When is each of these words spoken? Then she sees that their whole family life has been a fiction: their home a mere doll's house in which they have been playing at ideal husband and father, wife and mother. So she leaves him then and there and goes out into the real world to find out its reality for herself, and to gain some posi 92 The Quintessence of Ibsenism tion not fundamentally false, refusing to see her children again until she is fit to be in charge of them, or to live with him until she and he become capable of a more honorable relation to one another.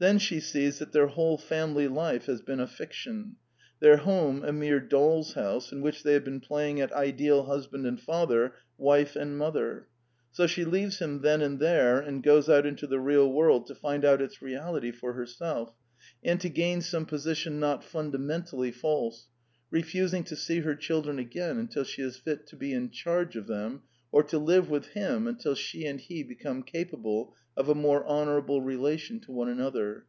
Then 0.00 0.18
she 0.18 0.40
sees 0.40 0.78
that 0.78 0.92
their 0.92 1.08
whole 1.08 1.36
family 1.36 1.86
life 1.86 2.24
has 2.24 2.40
been 2.40 2.58
a 2.58 2.66
fiction: 2.66 3.36
their 3.80 3.98
home 3.98 4.42
a 4.42 4.50
mere 4.50 4.80
doll's 4.80 5.34
house 5.34 5.72
in 5.72 5.82
which 5.82 6.02
they 6.04 6.14
have 6.14 6.24
been 6.24 6.40
playing 6.40 6.80
at 6.80 6.90
ideal 6.92 7.42
husband 7.42 7.84
and 7.84 8.00
father, 8.00 8.54
wife 8.78 9.14
and 9.14 9.36
mother. 9.36 9.88
So 10.30 10.46
she 10.46 10.64
leaves 10.64 11.00
him 11.00 11.20
then 11.20 11.42
and 11.42 11.58
there 11.60 12.00
and 12.00 12.22
goes 12.22 12.48
out 12.48 12.64
into 12.64 12.86
the 12.86 12.98
real 12.98 13.30
world 13.30 13.66
to 13.66 13.74
find 13.74 14.02
out 14.02 14.22
its 14.22 14.40
reality 14.40 14.90
for 14.90 15.12
herself, 15.12 15.74
and 16.24 16.40
to 16.40 16.48
gain 16.48 16.80
some 16.80 17.04
posi 17.04 17.26
92 17.26 17.28
The 17.28 17.28
Quintessence 17.28 17.34
of 17.34 17.34
Ibsenism 17.34 17.36
tion 17.36 17.60
not 17.60 17.84
fundamentally 17.84 18.72
false, 18.72 19.26
refusing 19.70 20.24
to 20.24 20.34
see 20.34 20.60
her 20.60 20.74
children 20.74 21.18
again 21.18 21.58
until 21.58 21.84
she 21.84 22.00
is 22.00 22.16
fit 22.16 22.46
to 22.46 22.56
be 22.56 22.72
in 22.72 22.88
charge 22.88 23.36
of 23.36 23.46
them, 23.46 23.82
or 24.12 24.22
to 24.24 24.36
live 24.38 24.68
with 24.68 24.86
him 24.88 25.28
until 25.28 25.54
she 25.54 25.84
and 25.86 26.00
he 26.00 26.20
become 26.24 26.64
capable 26.64 27.32
of 27.56 27.68
a 27.68 27.74
more 27.74 28.04
honorable 28.06 28.60
relation 28.60 29.20
to 29.20 29.30
one 29.30 29.48
another. 29.48 30.02